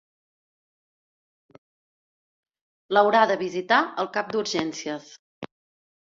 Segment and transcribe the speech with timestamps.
[2.97, 5.15] L'haurà de visitar el cap d'urgències.